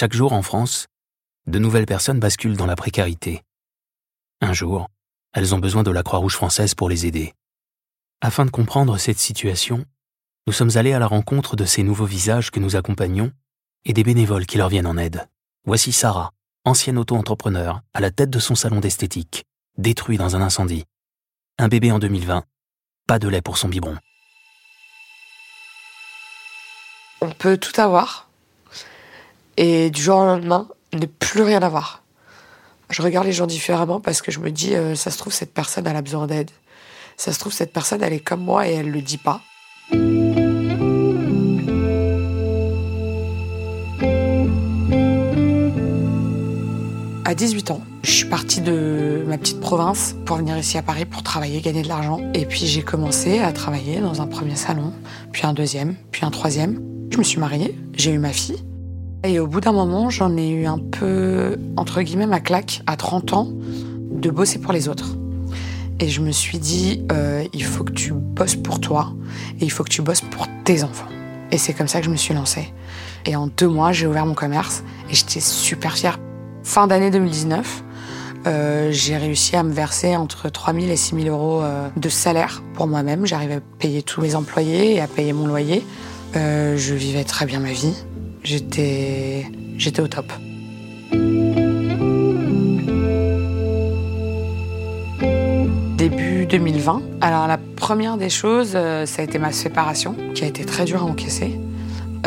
Chaque 0.00 0.12
jour 0.12 0.32
en 0.32 0.42
France, 0.42 0.86
de 1.48 1.58
nouvelles 1.58 1.84
personnes 1.84 2.20
basculent 2.20 2.56
dans 2.56 2.66
la 2.66 2.76
précarité. 2.76 3.42
Un 4.40 4.52
jour, 4.52 4.86
elles 5.32 5.56
ont 5.56 5.58
besoin 5.58 5.82
de 5.82 5.90
la 5.90 6.04
Croix-Rouge 6.04 6.36
française 6.36 6.76
pour 6.76 6.88
les 6.88 7.04
aider. 7.04 7.34
Afin 8.20 8.44
de 8.44 8.52
comprendre 8.52 8.96
cette 8.96 9.18
situation, 9.18 9.84
nous 10.46 10.52
sommes 10.52 10.76
allés 10.76 10.92
à 10.92 11.00
la 11.00 11.08
rencontre 11.08 11.56
de 11.56 11.64
ces 11.64 11.82
nouveaux 11.82 12.04
visages 12.04 12.52
que 12.52 12.60
nous 12.60 12.76
accompagnons 12.76 13.32
et 13.84 13.92
des 13.92 14.04
bénévoles 14.04 14.46
qui 14.46 14.56
leur 14.56 14.68
viennent 14.68 14.86
en 14.86 14.98
aide. 14.98 15.26
Voici 15.64 15.90
Sarah, 15.90 16.30
ancienne 16.64 16.96
auto-entrepreneur, 16.96 17.82
à 17.92 17.98
la 17.98 18.12
tête 18.12 18.30
de 18.30 18.38
son 18.38 18.54
salon 18.54 18.78
d'esthétique, 18.78 19.46
détruit 19.78 20.16
dans 20.16 20.36
un 20.36 20.42
incendie. 20.42 20.84
Un 21.58 21.66
bébé 21.66 21.90
en 21.90 21.98
2020, 21.98 22.44
pas 23.08 23.18
de 23.18 23.26
lait 23.26 23.42
pour 23.42 23.58
son 23.58 23.68
biberon. 23.68 23.98
On 27.20 27.32
peut 27.32 27.58
tout 27.58 27.80
avoir 27.80 28.27
et 29.58 29.90
du 29.90 30.00
jour 30.00 30.18
au 30.18 30.24
lendemain, 30.24 30.68
ne 30.92 31.04
plus 31.04 31.42
rien 31.42 31.60
avoir. 31.62 32.04
Je 32.90 33.02
regarde 33.02 33.26
les 33.26 33.32
gens 33.32 33.46
différemment 33.46 34.00
parce 34.00 34.22
que 34.22 34.30
je 34.30 34.38
me 34.38 34.50
dis, 34.50 34.76
euh, 34.76 34.94
ça 34.94 35.10
se 35.10 35.18
trouve, 35.18 35.32
cette 35.32 35.52
personne, 35.52 35.86
elle 35.86 35.96
a 35.96 36.00
besoin 36.00 36.28
d'aide. 36.28 36.52
Ça 37.16 37.32
se 37.32 37.40
trouve, 37.40 37.52
cette 37.52 37.72
personne, 37.72 38.00
elle 38.04 38.12
est 38.12 38.20
comme 38.20 38.40
moi 38.40 38.68
et 38.68 38.74
elle 38.74 38.90
le 38.90 39.02
dit 39.02 39.18
pas. 39.18 39.40
À 47.24 47.34
18 47.34 47.72
ans, 47.72 47.82
je 48.04 48.10
suis 48.12 48.26
partie 48.26 48.60
de 48.60 49.24
ma 49.26 49.38
petite 49.38 49.60
province 49.60 50.14
pour 50.24 50.36
venir 50.36 50.56
ici 50.56 50.78
à 50.78 50.82
Paris 50.82 51.04
pour 51.04 51.24
travailler, 51.24 51.60
gagner 51.60 51.82
de 51.82 51.88
l'argent. 51.88 52.20
Et 52.32 52.46
puis 52.46 52.64
j'ai 52.64 52.82
commencé 52.82 53.40
à 53.40 53.52
travailler 53.52 53.98
dans 53.98 54.22
un 54.22 54.28
premier 54.28 54.54
salon, 54.54 54.92
puis 55.32 55.44
un 55.44 55.52
deuxième, 55.52 55.96
puis 56.12 56.24
un 56.24 56.30
troisième. 56.30 56.80
Je 57.10 57.18
me 57.18 57.24
suis 57.24 57.40
mariée, 57.40 57.76
j'ai 57.92 58.12
eu 58.12 58.18
ma 58.18 58.32
fille. 58.32 58.67
Et 59.24 59.40
au 59.40 59.48
bout 59.48 59.60
d'un 59.60 59.72
moment, 59.72 60.10
j'en 60.10 60.36
ai 60.36 60.48
eu 60.48 60.66
un 60.66 60.78
peu, 60.78 61.56
entre 61.76 62.02
guillemets, 62.02 62.26
ma 62.26 62.38
claque, 62.38 62.82
à 62.86 62.96
30 62.96 63.32
ans, 63.32 63.48
de 64.12 64.30
bosser 64.30 64.60
pour 64.60 64.72
les 64.72 64.88
autres. 64.88 65.16
Et 65.98 66.08
je 66.08 66.20
me 66.20 66.30
suis 66.30 66.58
dit, 66.58 67.04
euh, 67.10 67.44
il 67.52 67.64
faut 67.64 67.82
que 67.82 67.92
tu 67.92 68.12
bosses 68.12 68.54
pour 68.54 68.80
toi, 68.80 69.12
et 69.60 69.64
il 69.64 69.72
faut 69.72 69.82
que 69.82 69.90
tu 69.90 70.02
bosses 70.02 70.20
pour 70.20 70.46
tes 70.64 70.84
enfants. 70.84 71.08
Et 71.50 71.58
c'est 71.58 71.72
comme 71.72 71.88
ça 71.88 71.98
que 71.98 72.06
je 72.06 72.10
me 72.10 72.16
suis 72.16 72.32
lancée. 72.32 72.72
Et 73.26 73.34
en 73.34 73.48
deux 73.48 73.66
mois, 73.66 73.90
j'ai 73.90 74.06
ouvert 74.06 74.24
mon 74.24 74.34
commerce, 74.34 74.84
et 75.10 75.14
j'étais 75.14 75.40
super 75.40 75.96
fière. 75.96 76.20
Fin 76.62 76.86
d'année 76.86 77.10
2019, 77.10 77.82
euh, 78.46 78.90
j'ai 78.92 79.16
réussi 79.16 79.56
à 79.56 79.64
me 79.64 79.72
verser 79.72 80.14
entre 80.14 80.48
3 80.48 80.74
000 80.74 80.86
et 80.86 80.96
6 80.96 81.24
000 81.24 81.36
euros 81.36 81.62
euh, 81.62 81.88
de 81.96 82.08
salaire 82.08 82.62
pour 82.74 82.86
moi-même. 82.86 83.26
J'arrivais 83.26 83.56
à 83.56 83.60
payer 83.80 84.02
tous 84.02 84.20
mes 84.20 84.36
employés 84.36 84.94
et 84.94 85.00
à 85.00 85.08
payer 85.08 85.32
mon 85.32 85.48
loyer. 85.48 85.84
je 86.34 86.94
vivais 86.94 87.24
très 87.24 87.46
bien 87.46 87.58
ma 87.58 87.72
vie 87.72 87.96
j'étais, 88.44 89.46
au 90.00 90.08
top. 90.08 90.32
Début 95.96 96.46
2020. 96.46 97.02
Alors 97.20 97.46
la 97.46 97.58
première 97.58 98.16
des 98.16 98.30
choses, 98.30 98.72
euh, 98.74 99.04
ça 99.04 99.22
a 99.22 99.24
été 99.24 99.38
ma 99.38 99.52
séparation, 99.52 100.14
qui 100.34 100.44
a 100.44 100.46
été 100.46 100.64
très 100.64 100.84
dure 100.84 101.02
à 101.02 101.04
encaisser. 101.04 101.58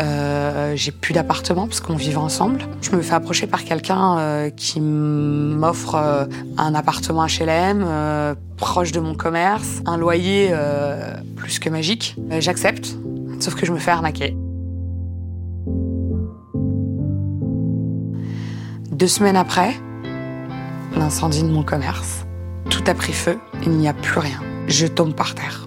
Euh, 0.00 0.72
j'ai 0.76 0.90
plus 0.90 1.12
d'appartement 1.12 1.66
parce 1.66 1.80
qu'on 1.80 1.96
vivait 1.96 2.16
ensemble. 2.16 2.62
Je 2.80 2.90
me 2.94 3.02
fais 3.02 3.14
approcher 3.14 3.46
par 3.46 3.64
quelqu'un 3.64 4.18
euh, 4.18 4.50
qui 4.50 4.80
m'offre 4.80 6.28
un 6.58 6.74
appartement 6.74 7.26
HLM 7.26 7.86
proche 8.56 8.92
de 8.92 9.00
mon 9.00 9.14
commerce, 9.14 9.82
un 9.86 9.96
loyer 9.96 10.54
plus 11.36 11.58
que 11.58 11.68
magique. 11.68 12.16
J'accepte, 12.38 12.96
sauf 13.40 13.54
que 13.54 13.66
je 13.66 13.72
me 13.72 13.78
fais 13.78 13.90
arnaquer. 13.90 14.36
Deux 19.02 19.08
semaines 19.08 19.34
après, 19.34 19.74
l'incendie 20.94 21.42
de 21.42 21.48
mon 21.48 21.64
commerce. 21.64 22.24
Tout 22.70 22.84
a 22.86 22.94
pris 22.94 23.12
feu, 23.12 23.36
il 23.64 23.72
n'y 23.72 23.88
a 23.88 23.94
plus 23.94 24.20
rien. 24.20 24.40
Je 24.68 24.86
tombe 24.86 25.12
par 25.12 25.34
terre. 25.34 25.66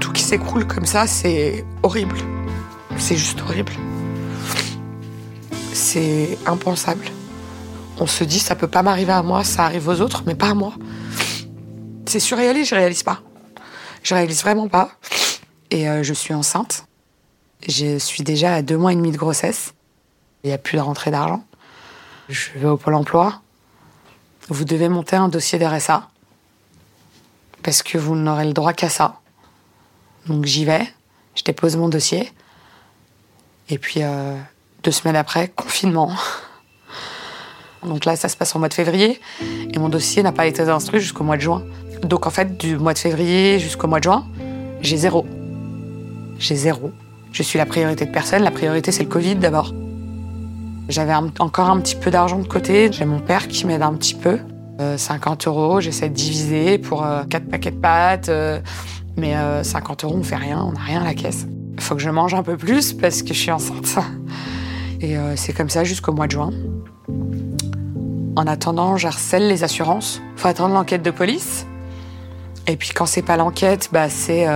Tout 0.00 0.12
qui 0.12 0.22
s'écroule 0.22 0.66
comme 0.66 0.84
ça, 0.84 1.06
c'est 1.06 1.64
horrible. 1.82 2.18
C'est 2.98 3.16
juste 3.16 3.40
horrible. 3.40 3.72
C'est 5.72 6.36
impensable. 6.44 7.06
On 7.98 8.06
se 8.06 8.22
dit, 8.22 8.38
ça 8.38 8.54
peut 8.54 8.68
pas 8.68 8.82
m'arriver 8.82 9.12
à 9.12 9.22
moi, 9.22 9.42
ça 9.42 9.64
arrive 9.64 9.88
aux 9.88 10.02
autres, 10.02 10.24
mais 10.26 10.34
pas 10.34 10.50
à 10.50 10.54
moi. 10.54 10.74
C'est 12.04 12.20
surréaliste, 12.20 12.68
je 12.68 12.74
réalise 12.74 13.02
pas. 13.02 13.22
Je 14.02 14.14
réalise 14.14 14.42
vraiment 14.42 14.68
pas. 14.68 14.90
Et 15.70 15.88
euh, 15.88 16.02
je 16.02 16.12
suis 16.12 16.34
enceinte. 16.34 16.84
Je 17.66 17.96
suis 17.96 18.24
déjà 18.24 18.56
à 18.56 18.60
deux 18.60 18.76
mois 18.76 18.92
et 18.92 18.96
demi 18.96 19.10
de 19.10 19.16
grossesse. 19.16 19.72
Il 20.42 20.48
n'y 20.48 20.54
a 20.54 20.58
plus 20.58 20.76
de 20.76 20.82
rentrée 20.82 21.10
d'argent. 21.10 21.44
Je 22.28 22.50
vais 22.56 22.68
au 22.68 22.76
Pôle 22.76 22.94
emploi. 22.94 23.40
Vous 24.48 24.64
devez 24.64 24.88
monter 24.88 25.16
un 25.16 25.28
dossier 25.28 25.58
d'RSA. 25.58 26.08
Parce 27.62 27.82
que 27.82 27.98
vous 27.98 28.16
n'aurez 28.16 28.46
le 28.46 28.52
droit 28.52 28.72
qu'à 28.72 28.88
ça. 28.88 29.20
Donc 30.26 30.44
j'y 30.44 30.64
vais, 30.64 30.86
je 31.34 31.42
dépose 31.42 31.76
mon 31.76 31.88
dossier. 31.88 32.32
Et 33.68 33.78
puis 33.78 34.02
euh, 34.02 34.36
deux 34.82 34.90
semaines 34.90 35.16
après, 35.16 35.48
confinement. 35.48 36.12
Donc 37.82 38.04
là, 38.04 38.16
ça 38.16 38.28
se 38.28 38.36
passe 38.36 38.54
en 38.54 38.58
mois 38.58 38.68
de 38.68 38.74
février. 38.74 39.20
Et 39.40 39.78
mon 39.78 39.88
dossier 39.88 40.22
n'a 40.22 40.32
pas 40.32 40.46
été 40.46 40.62
instruit 40.62 41.00
jusqu'au 41.00 41.24
mois 41.24 41.36
de 41.36 41.42
juin. 41.42 41.64
Donc 42.02 42.26
en 42.26 42.30
fait, 42.30 42.56
du 42.56 42.76
mois 42.76 42.94
de 42.94 42.98
février 42.98 43.58
jusqu'au 43.58 43.86
mois 43.86 43.98
de 43.98 44.04
juin, 44.04 44.26
j'ai 44.80 44.96
zéro. 44.96 45.26
J'ai 46.38 46.56
zéro. 46.56 46.92
Je 47.32 47.42
suis 47.42 47.58
la 47.58 47.66
priorité 47.66 48.06
de 48.06 48.12
personne. 48.12 48.42
La 48.42 48.50
priorité, 48.50 48.92
c'est 48.92 49.02
le 49.02 49.08
Covid 49.08 49.36
d'abord. 49.36 49.72
J'avais 50.90 51.14
encore 51.38 51.70
un 51.70 51.80
petit 51.80 51.94
peu 51.94 52.10
d'argent 52.10 52.40
de 52.40 52.48
côté. 52.48 52.90
J'ai 52.90 53.04
mon 53.04 53.20
père 53.20 53.46
qui 53.46 53.64
m'aide 53.64 53.82
un 53.82 53.94
petit 53.94 54.14
peu. 54.14 54.40
50 54.96 55.46
euh, 55.46 55.50
euros, 55.50 55.80
j'essaie 55.80 56.08
de 56.08 56.14
diviser 56.14 56.78
pour 56.78 57.06
4 57.28 57.34
euh, 57.34 57.50
paquets 57.50 57.70
de 57.70 57.76
pâtes. 57.76 58.28
Euh, 58.28 58.60
mais 59.16 59.34
50 59.62 60.04
euros, 60.04 60.16
on 60.18 60.22
fait 60.22 60.36
rien, 60.36 60.60
on 60.62 60.72
n'a 60.72 60.80
rien 60.80 61.02
à 61.02 61.04
la 61.04 61.14
caisse. 61.14 61.46
Il 61.74 61.80
faut 61.80 61.94
que 61.94 62.00
je 62.00 62.10
mange 62.10 62.34
un 62.34 62.42
peu 62.42 62.56
plus 62.56 62.92
parce 62.92 63.22
que 63.22 63.34
je 63.34 63.38
suis 63.38 63.50
enceinte. 63.50 63.98
Et 65.00 65.16
c'est 65.36 65.52
comme 65.52 65.70
ça 65.70 65.82
jusqu'au 65.84 66.12
mois 66.12 66.26
de 66.26 66.32
juin. 66.32 66.50
En 68.36 68.46
attendant, 68.46 68.96
j'harcèle 68.96 69.48
les 69.48 69.64
assurances. 69.64 70.20
Faut 70.36 70.48
attendre 70.48 70.74
l'enquête 70.74 71.02
de 71.02 71.10
police. 71.10 71.66
Et 72.66 72.76
puis 72.76 72.90
quand 72.94 73.06
c'est 73.06 73.22
pas 73.22 73.36
l'enquête, 73.36 73.88
bah 73.92 74.08
c'est 74.08 74.46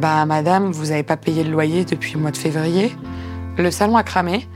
bah 0.00 0.24
madame, 0.26 0.70
vous 0.70 0.92
avez 0.92 1.02
pas 1.02 1.16
payé 1.16 1.44
le 1.44 1.50
loyer 1.50 1.84
depuis 1.84 2.14
le 2.14 2.20
mois 2.20 2.30
de 2.30 2.36
février. 2.36 2.96
Le 3.58 3.72
salon 3.72 3.96
a 3.96 4.04
cramé. 4.04 4.46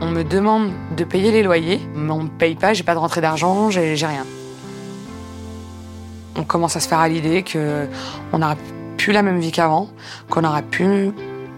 On 0.00 0.08
me 0.08 0.22
demande 0.22 0.70
de 0.96 1.02
payer 1.02 1.32
les 1.32 1.42
loyers, 1.42 1.80
mais 1.96 2.12
on 2.12 2.22
ne 2.22 2.28
paye 2.28 2.54
pas, 2.54 2.74
j'ai 2.74 2.84
pas 2.84 2.94
de 2.94 3.00
rentrée 3.00 3.20
d'argent, 3.20 3.70
j'ai 3.70 3.94
rien. 3.94 4.24
On 6.36 6.44
commence 6.44 6.76
à 6.76 6.80
se 6.80 6.86
faire 6.86 7.00
à 7.00 7.08
l'idée 7.08 7.42
qu'on 7.42 8.38
n'aura 8.38 8.56
plus 8.98 9.12
la 9.12 9.22
même 9.22 9.40
vie 9.40 9.50
qu'avant, 9.50 9.90
qu'on 10.30 10.42
n'aura 10.42 10.62
plus 10.62 11.10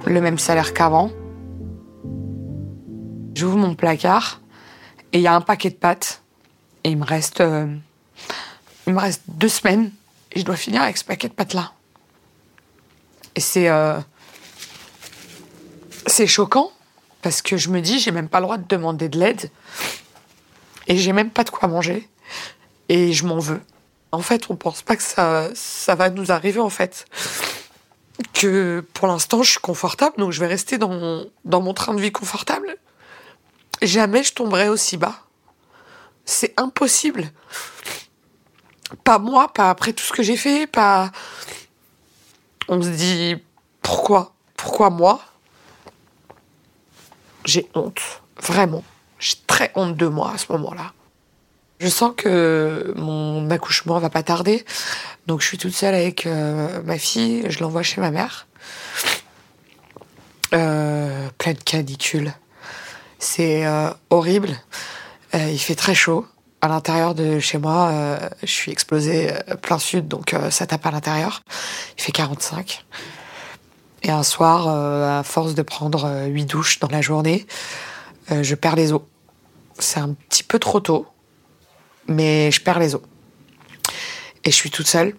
le 0.07 0.21
même 0.23 0.39
salaire 0.39 0.73
qu'avant. 0.73 1.11
J'ouvre 3.35 3.59
mon 3.59 3.75
placard 3.75 4.41
et 5.13 5.19
il 5.19 5.23
y 5.23 5.27
a 5.27 5.35
un 5.35 5.43
paquet 5.43 5.69
de 5.69 5.75
pâtes. 5.75 6.23
Et 6.85 6.91
il 6.91 6.97
me 6.97 7.05
reste, 7.05 7.43
euh, 7.43 7.67
deux 9.29 9.49
semaines 9.49 9.91
et 10.33 10.41
je 10.41 10.45
dois 10.45 10.57
finir 10.57 10.81
avec 10.81 10.97
ce 10.97 11.05
paquet 11.05 11.29
de 11.29 11.35
pâtes 11.35 11.53
là. 11.53 11.73
Et 13.37 13.41
c'est, 13.41 13.69
euh, 13.69 14.01
c'est 16.07 16.27
choquant 16.27 16.71
parce 17.25 17.41
que 17.41 17.57
je 17.57 17.71
me 17.71 17.81
dis, 17.81 18.01
j'ai 18.01 18.11
même 18.11 18.29
pas 18.29 18.39
le 18.39 18.45
droit 18.45 18.59
de 18.59 18.69
demander 18.69 19.09
de 19.09 19.19
l'aide. 19.19 19.51
Et 20.89 20.99
j'ai 20.99 21.15
même 21.15 21.31
pas 21.31 21.43
de 21.43 21.49
quoi 21.49 21.69
manger. 21.69 22.07
Et 22.91 23.15
je 23.15 23.25
m'en 23.25 23.39
veux. 23.39 23.63
En 24.13 24.21
fait, 24.21 24.51
on 24.51 24.57
pense 24.57 24.83
pas 24.83 24.95
que 24.95 25.03
ça, 25.03 25.49
ça 25.55 25.95
va 25.95 26.11
nous 26.11 26.33
arriver, 26.33 26.61
en 26.61 26.69
fait. 26.69 27.07
Que 28.35 28.85
pour 28.93 29.09
l'instant, 29.09 29.43
je 29.43 29.53
suis 29.53 29.59
confortable, 29.59 30.17
donc 30.19 30.33
je 30.33 30.41
vais 30.41 30.47
rester 30.47 30.77
dans 30.77 30.91
mon, 30.91 31.31
dans 31.47 31.63
mon 31.63 31.73
train 31.73 31.95
de 31.95 32.01
vie 32.03 32.13
confortable. 32.13 32.77
Jamais 33.81 34.23
je 34.23 34.35
tomberai 34.35 34.69
aussi 34.69 34.99
bas. 34.99 35.21
C'est 36.27 36.53
impossible. 36.61 37.33
Pas 39.03 39.19
moi, 39.19 39.49
pas 39.49 39.71
après 39.71 39.95
tout 39.95 40.05
ce 40.05 40.13
que 40.13 40.23
j'ai 40.23 40.37
fait, 40.37 40.67
pas. 40.67 41.11
On 42.69 42.83
se 42.83 42.89
dit 42.89 43.37
pourquoi? 43.81 44.35
Pourquoi 44.57 44.91
moi? 44.91 45.23
J'ai 47.45 47.69
honte, 47.75 48.01
vraiment. 48.41 48.85
J'ai 49.19 49.37
très 49.47 49.73
honte 49.75 49.97
de 49.97 50.07
moi 50.07 50.33
à 50.35 50.39
ce 50.39 50.51
moment-là. 50.53 50.93
Je 51.81 51.89
sens 51.89 52.13
que 52.17 52.95
mon 52.97 53.51
accouchement 53.51 53.99
va 53.99 54.11
pas 54.11 54.23
tarder, 54.23 54.65
donc 55.27 55.41
je 55.41 55.47
suis 55.47 55.59
toute 55.59 55.75
seule 55.75 55.95
avec 55.95 56.27
euh, 56.27 56.83
ma 56.85 56.99
fille, 56.99 57.45
je 57.49 57.61
l'envoie 57.61 57.83
chez 57.83 58.01
ma 58.01 58.11
mère. 58.11 58.47
Euh, 60.55 61.29
pleine 61.39 61.57
canicule. 61.57 62.33
C'est 63.19 63.67
euh, 63.67 63.91
horrible. 64.11 64.51
Euh, 65.35 65.51
il 65.51 65.59
fait 65.59 65.75
très 65.75 65.95
chaud. 65.95 66.27
À 66.61 66.69
l'intérieur 66.69 67.15
de 67.15 67.41
chez 67.41 67.59
moi, 67.59 68.19
je 68.43 68.51
suis 68.51 68.73
explosée 68.73 69.31
plein 69.61 69.79
sud, 69.79 70.09
donc 70.09 70.35
ça 70.49 70.67
tape 70.67 70.87
à 70.87 70.91
l'intérieur. 70.91 71.43
Il 71.99 72.03
fait 72.03 72.13
45. 72.13 72.87
Et 74.05 74.11
un 74.11 74.23
soir, 74.23 74.69
euh, 74.69 75.21
à 75.21 75.23
force 75.23 75.55
de 75.55 75.63
prendre 75.63 76.05
euh, 76.05 76.27
huit 76.27 76.45
douches 76.45 76.79
dans 76.79 76.89
la 76.89 77.01
journée, 77.01 77.47
euh, 78.31 78.43
je 78.43 78.55
perds 78.55 78.77
les 78.77 78.93
os. 78.93 79.01
C'est 79.79 79.99
un 79.99 80.13
petit 80.13 80.43
peu 80.43 80.59
trop 80.59 80.79
tôt, 80.79 81.07
mais 82.07 82.51
je 82.51 82.61
perds 82.61 82.79
les 82.79 82.95
os. 82.95 83.01
Et 84.45 84.51
je 84.51 84.55
suis 84.55 84.71
toute 84.71 84.87
seule 84.87 85.17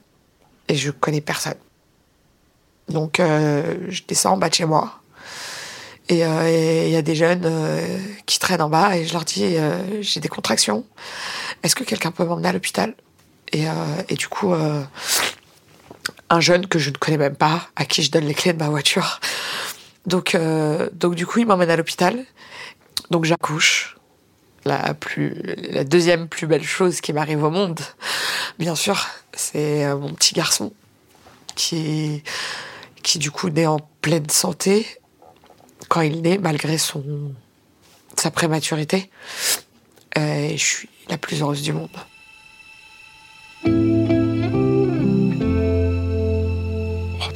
et 0.68 0.76
je 0.76 0.92
connais 0.92 1.20
personne. 1.20 1.56
Donc 2.88 3.18
je 3.18 4.02
descends 4.08 4.34
en 4.34 4.38
bas 4.38 4.50
de 4.50 4.54
chez 4.54 4.66
moi. 4.66 5.00
Et 6.08 6.20
il 6.20 6.90
y 6.92 6.96
a 6.96 7.02
des 7.02 7.16
jeunes 7.16 7.52
qui 8.28 8.38
traînent 8.38 8.62
en 8.62 8.70
bas 8.70 8.96
et 8.96 9.06
je 9.06 9.14
leur 9.14 9.26
dis 9.26 9.58
j'ai 10.02 10.20
des 10.20 10.30
contractions. 10.30 10.86
Est-ce 11.64 11.76
que 11.76 11.84
quelqu'un 11.84 12.12
peut 12.12 12.24
m'emmener 12.24 12.50
à 12.50 12.54
l'hôpital? 12.54 12.94
Et, 13.52 13.66
du 14.16 14.28
coup, 14.28 14.54
un 16.30 16.39
jeune 16.39 16.68
que 16.68 16.80
je 16.80 16.89
ne 16.89 16.95
connais 16.95 17.18
même 17.18 17.36
pas, 17.36 17.69
à 17.75 17.86
qui 17.86 18.04
je 18.04 18.12
donne 18.12 18.25
les 18.25 18.33
clés 18.33 18.54
de 18.54 18.60
ma 18.60 18.69
voiture. 18.69 19.19
Donc, 20.06 20.36
euh, 20.36 20.89
donc 20.94 21.16
du 21.16 21.25
coup, 21.25 21.39
il 21.39 21.45
m'emmène 21.48 21.69
à 21.69 21.75
l'hôpital. 21.75 22.25
Donc 23.12 23.25
j'accouche. 23.25 23.98
La, 24.68 24.95
plus, 24.95 25.36
la 25.69 25.83
deuxième 25.83 26.27
plus 26.27 26.48
belle 26.48 26.63
chose 26.63 27.00
qui 27.00 27.13
m'arrive 27.13 27.44
au 27.44 27.51
monde, 27.51 27.80
bien 28.57 28.74
sûr, 28.74 29.06
c'est 29.31 29.86
euh, 29.86 29.95
mon 29.95 30.12
petit 30.12 30.33
garçon 30.33 30.74
qui, 31.54 32.24
qui 33.04 33.19
du 33.19 33.30
coup 33.30 33.51
naît 33.51 33.68
en 33.68 33.80
pleine 34.01 34.27
santé 34.27 34.88
quand 35.88 36.01
il 36.01 36.24
naît, 36.24 36.39
malgré 36.39 36.80
son, 36.80 37.04
sa 38.18 38.31
prématurité. 38.31 39.12
Euh, 40.18 40.50
je 40.50 40.63
suis 40.63 40.89
la 41.10 41.19
plus 41.19 41.42
heureuse 41.42 41.62
du 41.62 41.72
monde. 41.72 41.89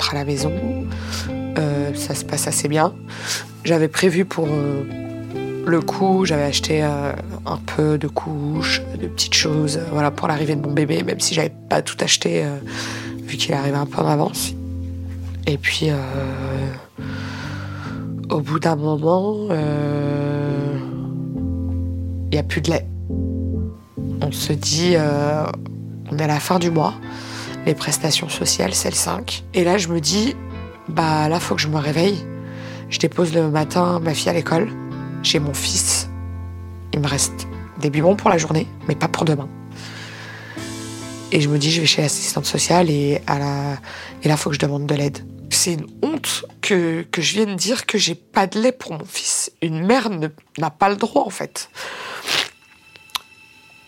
À 0.09 0.15
la 0.15 0.25
maison. 0.25 0.51
Euh, 1.57 1.91
ça 1.93 2.15
se 2.15 2.25
passe 2.25 2.47
assez 2.47 2.67
bien. 2.67 2.93
J'avais 3.63 3.87
prévu 3.87 4.25
pour 4.25 4.47
euh, 4.47 4.83
le 5.65 5.81
coup, 5.81 6.25
j'avais 6.25 6.43
acheté 6.43 6.83
euh, 6.83 7.13
un 7.45 7.57
peu 7.57 7.97
de 7.97 8.07
couches, 8.07 8.81
de 8.99 9.07
petites 9.07 9.33
choses, 9.33 9.79
voilà, 9.91 10.11
pour 10.11 10.27
l'arrivée 10.27 10.55
de 10.55 10.61
mon 10.61 10.73
bébé, 10.73 11.03
même 11.03 11.19
si 11.19 11.33
j'avais 11.33 11.53
pas 11.69 11.81
tout 11.81 11.97
acheté, 11.99 12.45
vu 13.23 13.37
qu'il 13.37 13.53
arrivait 13.53 13.77
un 13.77 13.85
peu 13.85 13.99
en 14.01 14.07
avance. 14.07 14.53
Et 15.47 15.57
puis, 15.57 15.89
au 18.29 18.41
bout 18.41 18.59
d'un 18.59 18.75
moment, 18.75 19.49
il 22.25 22.29
n'y 22.31 22.37
a 22.37 22.43
plus 22.43 22.61
de 22.61 22.71
lait. 22.71 22.85
On 24.21 24.31
se 24.31 24.53
dit, 24.53 24.95
on 26.11 26.17
est 26.17 26.23
à 26.23 26.27
la 26.27 26.39
fin 26.39 26.59
du 26.59 26.71
mois 26.71 26.93
les 27.65 27.75
prestations 27.75 28.29
sociales, 28.29 28.73
celle 28.73 28.95
5. 28.95 29.43
Et 29.53 29.63
là, 29.63 29.77
je 29.77 29.87
me 29.89 29.99
dis, 29.99 30.35
bah 30.87 31.29
là, 31.29 31.39
faut 31.39 31.55
que 31.55 31.61
je 31.61 31.67
me 31.67 31.77
réveille. 31.77 32.17
Je 32.89 32.99
dépose 32.99 33.33
le 33.33 33.49
matin 33.49 33.99
ma 33.99 34.13
fille 34.13 34.29
à 34.29 34.33
l'école. 34.33 34.69
J'ai 35.23 35.39
mon 35.39 35.53
fils. 35.53 36.09
Il 36.93 36.99
me 36.99 37.07
reste 37.07 37.47
des 37.79 37.89
biberons 37.89 38.15
pour 38.15 38.29
la 38.29 38.37
journée, 38.37 38.67
mais 38.87 38.95
pas 38.95 39.07
pour 39.07 39.25
demain. 39.25 39.47
Et 41.31 41.41
je 41.41 41.49
me 41.49 41.59
dis, 41.59 41.71
je 41.71 41.81
vais 41.81 41.87
chez 41.87 42.01
l'assistante 42.01 42.45
sociale 42.45 42.89
et, 42.89 43.21
à 43.27 43.37
la... 43.37 43.77
et 44.23 44.27
là, 44.27 44.35
faut 44.35 44.49
que 44.49 44.55
je 44.55 44.59
demande 44.59 44.87
de 44.87 44.95
l'aide. 44.95 45.19
C'est 45.51 45.73
une 45.73 45.87
honte 46.01 46.45
que, 46.61 47.03
que 47.11 47.21
je 47.21 47.33
vienne 47.33 47.55
dire 47.55 47.85
que 47.85 47.97
j'ai 47.97 48.15
pas 48.15 48.47
de 48.47 48.59
lait 48.59 48.71
pour 48.71 48.93
mon 48.93 49.05
fils. 49.05 49.51
Une 49.61 49.85
mère 49.85 50.09
n'a 50.57 50.69
pas 50.69 50.89
le 50.89 50.95
droit, 50.95 51.23
en 51.23 51.29
fait. 51.29 51.69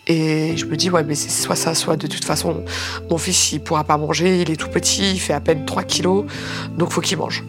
Et 0.06 0.56
je 0.56 0.66
me 0.66 0.76
dis, 0.76 0.90
ouais, 0.90 1.04
mais 1.04 1.14
c'est 1.14 1.30
soit 1.30 1.54
ça, 1.54 1.74
soit 1.74 1.96
de 1.96 2.06
toute 2.06 2.24
façon, 2.24 2.64
mon 3.08 3.18
fils, 3.18 3.52
il 3.52 3.60
pourra 3.60 3.84
pas 3.84 3.96
manger, 3.96 4.42
il 4.42 4.50
est 4.50 4.56
tout 4.56 4.68
petit, 4.68 5.12
il 5.12 5.20
fait 5.20 5.32
à 5.32 5.40
peine 5.40 5.64
3 5.64 5.84
kilos, 5.84 6.24
donc 6.76 6.90
faut 6.90 7.00
qu'il 7.00 7.18
mange. 7.18 7.44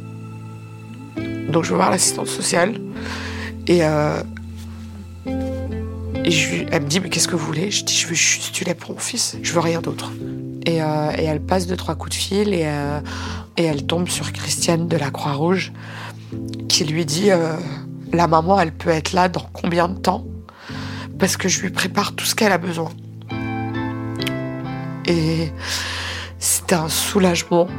Donc 1.50 1.63
je 1.63 1.69
vais 1.69 1.75
voir 1.75 1.89
l'assistante 1.89 2.27
sociale. 2.27 2.75
Et, 3.67 3.83
euh, 3.83 4.21
et 6.25 6.67
elle 6.71 6.83
me 6.83 6.88
dit, 6.88 7.00
mais 7.00 7.09
qu'est-ce 7.09 7.27
que 7.27 7.35
vous 7.35 7.45
voulez? 7.45 7.71
Je 7.71 7.83
dis, 7.83 7.95
je 7.95 8.07
veux 8.07 8.13
juste 8.13 8.53
du 8.53 8.63
lait 8.63 8.75
pour 8.75 8.91
mon 8.91 9.00
fils, 9.00 9.38
je 9.41 9.53
veux 9.53 9.59
rien 9.59 9.81
d'autre. 9.81 10.11
Et, 10.65 10.81
euh, 10.81 11.11
et, 11.17 11.23
elle 11.23 11.41
passe 11.41 11.65
deux, 11.65 11.75
trois 11.75 11.95
coups 11.95 12.11
de 12.11 12.21
fil 12.21 12.53
et, 12.53 12.63
euh, 12.65 13.00
et 13.57 13.63
elle 13.63 13.85
tombe 13.85 14.07
sur 14.07 14.31
Christiane 14.31 14.88
de 14.88 14.95
la 14.95 15.09
Croix-Rouge 15.09 15.73
qui 16.69 16.85
lui 16.85 17.05
dit, 17.05 17.29
la 18.11 18.27
maman, 18.27 18.59
elle 18.59 18.71
peut 18.71 18.89
être 18.89 19.13
là 19.13 19.29
dans 19.29 19.45
combien 19.53 19.88
de 19.88 20.00
temps? 20.00 20.25
Parce 21.24 21.38
que 21.38 21.48
je 21.48 21.62
lui 21.62 21.70
prépare 21.70 22.16
tout 22.16 22.25
ce 22.25 22.36
qu'elle 22.36 22.52
a 22.52 22.58
besoin. 22.58 22.92
Et 25.06 25.54
c'était 26.38 26.75
un 26.75 26.90
soulagement. 26.90 27.70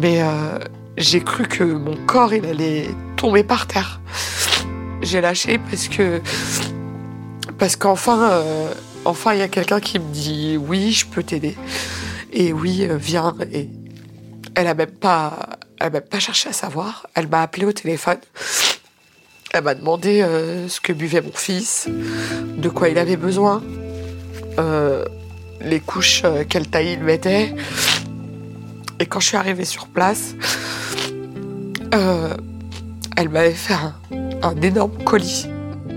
Mais 0.00 0.22
euh, 0.22 0.60
j'ai 0.96 1.20
cru 1.20 1.46
que 1.46 1.62
mon 1.62 1.96
corps, 2.06 2.32
il 2.32 2.46
allait 2.46 2.88
tomber 3.16 3.44
par 3.44 3.66
terre. 3.66 4.00
J'ai 5.02 5.20
lâché 5.20 5.58
parce 5.58 5.88
que 5.88 6.22
parce 7.58 7.76
qu'enfin, 7.76 8.30
euh, 8.30 8.72
enfin, 9.04 9.34
il 9.34 9.40
y 9.40 9.42
a 9.42 9.48
quelqu'un 9.48 9.80
qui 9.80 9.98
me 9.98 10.10
dit 10.10 10.56
oui, 10.56 10.92
je 10.92 11.04
peux 11.04 11.22
t'aider. 11.22 11.54
Et 12.32 12.54
oui, 12.54 12.86
euh, 12.88 12.96
viens. 12.96 13.34
Et 13.52 13.68
elle 14.54 14.68
a 14.68 14.72
même 14.72 14.88
elle 15.02 15.86
a 15.86 15.90
même 15.90 16.00
pas 16.00 16.18
cherché 16.18 16.48
à 16.48 16.54
savoir. 16.54 17.08
Elle 17.14 17.28
m'a 17.28 17.42
appelé 17.42 17.66
au 17.66 17.72
téléphone. 17.72 18.20
Elle 19.52 19.64
m'a 19.64 19.74
demandé 19.74 20.22
euh, 20.22 20.68
ce 20.68 20.80
que 20.80 20.92
buvait 20.92 21.22
mon 21.22 21.32
fils, 21.32 21.88
de 22.56 22.68
quoi 22.68 22.88
il 22.88 22.98
avait 22.98 23.16
besoin, 23.16 23.60
euh, 24.60 25.04
les 25.60 25.80
couches, 25.80 26.22
euh, 26.24 26.44
quelle 26.48 26.68
taille 26.68 26.92
il 26.92 27.00
mettait. 27.00 27.52
Et 29.00 29.06
quand 29.06 29.18
je 29.18 29.26
suis 29.26 29.36
arrivée 29.36 29.64
sur 29.64 29.88
place, 29.88 30.36
elle 33.16 33.28
m'avait 33.28 33.50
fait 33.50 33.74
un, 34.42 34.60
énorme 34.62 35.02
colis 35.04 35.48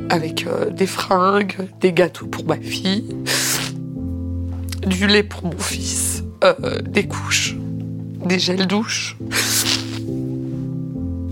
avec 0.10 0.48
des 0.72 0.88
fringues, 0.88 1.56
des 1.80 1.94
gâteaux 1.94 2.26
pour 2.26 2.46
ma 2.46 2.58
fille, 2.58 3.16
du 4.86 5.06
lait 5.06 5.24
pour 5.24 5.44
mon 5.44 5.58
fils, 5.60 6.24
des 6.86 7.08
couches, 7.08 7.56
des 8.26 8.40
gels 8.40 8.66
douche. 8.66 9.16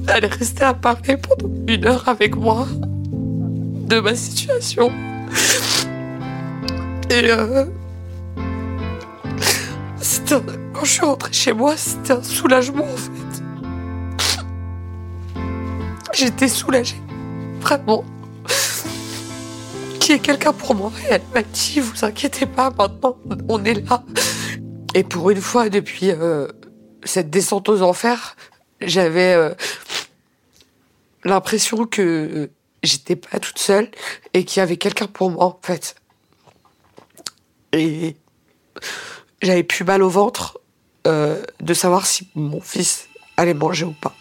Elle 0.07 0.25
est 0.25 0.33
restée 0.33 0.63
à 0.63 0.73
parler 0.73 1.17
pendant 1.17 1.49
une 1.67 1.85
heure 1.85 2.07
avec 2.07 2.35
moi 2.35 2.67
de 3.87 3.99
ma 3.99 4.15
situation. 4.15 4.91
Et 7.09 7.29
euh, 7.29 7.65
quand 10.73 10.85
je 10.85 10.91
suis 10.91 11.05
rentrée 11.05 11.33
chez 11.33 11.53
moi, 11.53 11.75
c'était 11.75 12.13
un 12.13 12.23
soulagement 12.23 12.85
en 12.85 12.97
fait. 12.97 13.43
J'étais 16.13 16.47
soulagée, 16.47 17.01
vraiment. 17.59 18.03
Qu'il 19.99 20.15
y 20.15 20.17
ait 20.17 20.21
quelqu'un 20.21 20.53
pour 20.53 20.75
moi. 20.75 20.91
Et 21.09 21.13
elle 21.13 21.21
m'a 21.33 21.43
dit, 21.43 21.79
vous 21.79 22.05
inquiétez 22.05 22.45
pas, 22.45 22.71
maintenant 22.77 23.17
on 23.49 23.63
est 23.65 23.85
là. 23.87 24.03
Et 24.93 25.03
pour 25.03 25.29
une 25.29 25.41
fois, 25.41 25.69
depuis 25.69 26.11
euh, 26.11 26.47
cette 27.03 27.29
descente 27.29 27.69
aux 27.69 27.81
enfers, 27.81 28.35
j'avais 28.81 29.33
euh, 29.33 29.49
l'impression 31.23 31.85
que 31.85 32.49
j'étais 32.83 33.15
pas 33.15 33.39
toute 33.39 33.59
seule 33.59 33.89
et 34.33 34.43
qu'il 34.43 34.59
y 34.59 34.63
avait 34.63 34.77
quelqu'un 34.77 35.07
pour 35.07 35.29
moi, 35.31 35.45
en 35.45 35.59
fait. 35.61 35.95
Et 37.73 38.15
j'avais 39.41 39.63
plus 39.63 39.85
mal 39.85 40.03
au 40.03 40.09
ventre 40.09 40.59
euh, 41.07 41.41
de 41.61 41.73
savoir 41.73 42.05
si 42.05 42.29
mon 42.35 42.61
fils 42.61 43.07
allait 43.37 43.53
manger 43.53 43.85
ou 43.85 43.93
pas. 43.93 44.15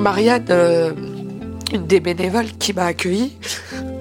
Marianne, 0.00 0.46
euh, 0.48 0.92
une 1.72 1.86
des 1.86 2.00
bénévoles 2.00 2.52
qui 2.58 2.72
m'a 2.72 2.86
accueillie, 2.86 3.36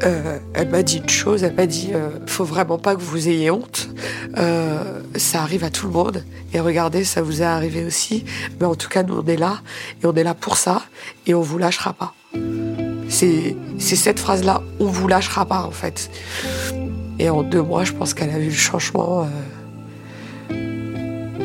euh, 0.04 0.40
elle 0.54 0.70
m'a 0.70 0.82
dit 0.82 0.98
une 0.98 1.10
chose, 1.10 1.44
elle 1.44 1.56
m'a 1.56 1.66
dit 1.66 1.90
euh, 1.94 2.10
faut 2.26 2.46
vraiment 2.46 2.78
pas 2.78 2.96
que 2.96 3.02
vous 3.02 3.28
ayez 3.28 3.52
honte, 3.52 3.90
euh, 4.38 5.02
ça 5.16 5.42
arrive 5.42 5.64
à 5.66 5.70
tout 5.70 5.88
le 5.88 5.94
monde 5.94 6.24
et 6.54 6.60
regardez 6.62 7.04
ça 7.04 7.22
vous 7.22 7.42
est 7.42 7.46
arrivé 7.46 7.84
aussi, 7.84 8.24
mais 8.60 8.66
en 8.66 8.76
tout 8.76 8.88
cas 8.88 9.04
nous 9.04 9.18
on 9.18 9.26
est 9.26 9.36
là 9.36 9.62
et 10.02 10.06
on 10.06 10.14
est 10.14 10.24
là 10.24 10.34
pour 10.34 10.56
ça 10.56 10.84
et 11.28 11.34
on 11.34 11.42
vous 11.42 11.58
lâchera 11.58 11.94
pas. 11.94 12.14
C'est 13.10 13.56
cette 13.80 14.20
phrase 14.20 14.44
là, 14.44 14.62
on 14.80 14.86
vous 14.86 15.08
lâchera 15.08 15.46
pas 15.46 15.64
en 15.64 15.72
fait. 15.72 16.10
Et 17.18 17.30
en 17.30 17.44
deux 17.44 17.62
mois 17.62 17.84
je 17.84 17.92
pense 17.92 18.14
qu'elle 18.14 18.30
a 18.30 18.40
vu 18.40 18.50
le 18.50 18.52
changement. 18.52 19.28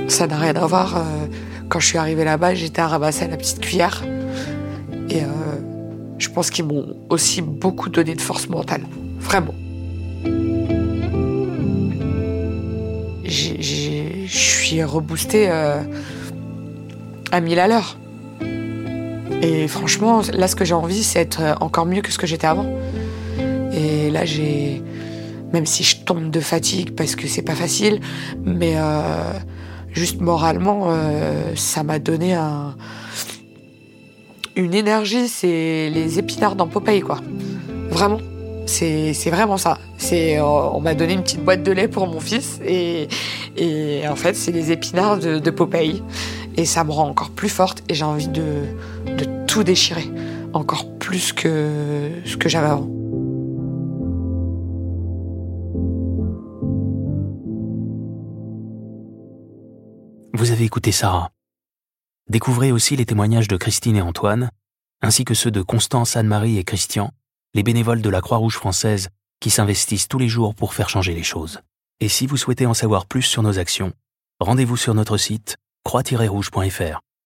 ça 0.06 0.26
n'a 0.28 0.38
rien 0.38 0.54
à 0.54 0.66
voir. 0.66 1.02
quand 1.68 1.80
je 1.80 1.86
suis 1.86 1.98
arrivée 1.98 2.24
là-bas 2.24 2.54
j'étais 2.54 2.82
à 2.82 2.86
ramasser 2.86 3.26
la 3.26 3.36
petite 3.36 3.60
cuillère 3.60 4.04
et 5.10 5.22
je 6.24 6.30
pense 6.30 6.50
qu'ils 6.50 6.64
m'ont 6.64 6.96
aussi 7.10 7.42
beaucoup 7.42 7.90
donné 7.90 8.14
de 8.14 8.20
force 8.20 8.48
mentale. 8.48 8.82
Vraiment. 9.18 9.54
Je 13.24 14.26
suis 14.26 14.82
reboostée 14.82 15.48
euh, 15.48 15.82
à 17.30 17.40
1000 17.40 17.58
à 17.58 17.68
l'heure. 17.68 17.98
Et 19.42 19.68
franchement, 19.68 20.22
là, 20.32 20.48
ce 20.48 20.56
que 20.56 20.64
j'ai 20.64 20.74
envie, 20.74 21.04
c'est 21.04 21.20
être 21.20 21.42
encore 21.60 21.84
mieux 21.84 22.00
que 22.00 22.10
ce 22.10 22.16
que 22.16 22.26
j'étais 22.26 22.46
avant. 22.46 22.66
Et 23.72 24.10
là, 24.10 24.24
j'ai 24.24 24.82
même 25.52 25.66
si 25.66 25.84
je 25.84 25.98
tombe 25.98 26.30
de 26.30 26.40
fatigue 26.40 26.94
parce 26.94 27.16
que 27.16 27.28
c'est 27.28 27.42
pas 27.42 27.54
facile, 27.54 28.00
mais 28.44 28.74
euh, 28.76 29.02
juste 29.92 30.20
moralement, 30.22 30.86
euh, 30.88 31.54
ça 31.54 31.82
m'a 31.82 31.98
donné 31.98 32.32
un, 32.32 32.74
une 34.56 34.74
énergie, 34.74 35.28
c'est 35.28 35.90
les 35.90 36.18
épinards 36.18 36.56
dans 36.56 36.66
Popeye, 36.66 37.00
quoi. 37.00 37.20
Vraiment. 37.90 38.20
C'est 38.66 39.12
vraiment 39.30 39.58
ça. 39.58 39.78
C'est 39.98 40.40
on 40.40 40.80
m'a 40.80 40.94
donné 40.94 41.12
une 41.12 41.22
petite 41.22 41.44
boîte 41.44 41.62
de 41.62 41.70
lait 41.70 41.88
pour 41.88 42.06
mon 42.06 42.20
fils 42.20 42.60
et, 42.66 43.08
en 44.08 44.16
fait 44.16 44.34
c'est 44.34 44.52
les 44.52 44.72
épinards 44.72 45.18
de, 45.18 45.38
de, 45.38 45.50
Popeye 45.50 46.02
et 46.56 46.64
ça 46.64 46.82
me 46.82 46.90
rend 46.90 47.08
encore 47.08 47.30
plus 47.30 47.50
forte 47.50 47.82
et 47.90 47.94
j'ai 47.94 48.04
envie 48.04 48.28
de, 48.28 48.64
de 49.06 49.26
tout 49.46 49.64
déchirer 49.64 50.10
encore 50.54 50.86
plus 50.98 51.32
que 51.32 52.10
ce 52.24 52.36
que 52.36 52.48
j'avais 52.48 52.68
avant. 52.68 52.88
Vous 60.32 60.50
avez 60.50 60.64
écouté 60.64 60.90
Sarah. 60.90 61.30
Découvrez 62.28 62.72
aussi 62.72 62.96
les 62.96 63.04
témoignages 63.04 63.48
de 63.48 63.56
Christine 63.56 63.96
et 63.96 64.02
Antoine, 64.02 64.50
ainsi 65.02 65.24
que 65.24 65.34
ceux 65.34 65.50
de 65.50 65.60
Constance, 65.60 66.16
Anne-Marie 66.16 66.58
et 66.58 66.64
Christian, 66.64 67.10
les 67.52 67.62
bénévoles 67.62 68.00
de 68.00 68.08
la 68.08 68.22
Croix-Rouge 68.22 68.56
française 68.56 69.08
qui 69.40 69.50
s'investissent 69.50 70.08
tous 70.08 70.18
les 70.18 70.28
jours 70.28 70.54
pour 70.54 70.72
faire 70.72 70.88
changer 70.88 71.14
les 71.14 71.22
choses. 71.22 71.60
Et 72.00 72.08
si 72.08 72.26
vous 72.26 72.38
souhaitez 72.38 72.66
en 72.66 72.74
savoir 72.74 73.04
plus 73.06 73.22
sur 73.22 73.42
nos 73.42 73.58
actions, 73.58 73.92
rendez-vous 74.40 74.76
sur 74.76 74.94
notre 74.94 75.18
site 75.18 75.56
croix-rouge.fr. 75.84 77.00